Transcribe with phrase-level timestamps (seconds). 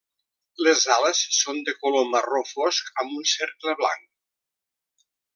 [0.67, 4.07] Les ales són de color marró fosc amb un cercle blanc.